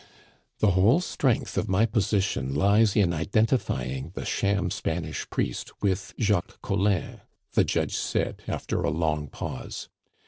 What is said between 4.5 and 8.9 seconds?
Spanish priest with Jacques Collin," the judge said, after a